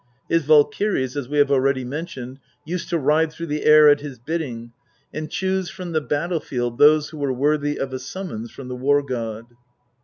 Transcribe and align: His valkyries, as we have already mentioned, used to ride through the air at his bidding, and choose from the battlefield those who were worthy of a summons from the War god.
His 0.27 0.45
valkyries, 0.45 1.15
as 1.15 1.29
we 1.29 1.37
have 1.37 1.51
already 1.51 1.83
mentioned, 1.85 2.39
used 2.65 2.89
to 2.89 2.97
ride 2.97 3.31
through 3.31 3.45
the 3.45 3.65
air 3.65 3.87
at 3.87 3.99
his 4.01 4.17
bidding, 4.17 4.71
and 5.13 5.29
choose 5.29 5.69
from 5.69 5.91
the 5.91 6.01
battlefield 6.01 6.79
those 6.79 7.09
who 7.09 7.19
were 7.19 7.31
worthy 7.31 7.77
of 7.77 7.93
a 7.93 7.99
summons 7.99 8.49
from 8.49 8.67
the 8.67 8.75
War 8.75 9.03
god. 9.03 9.45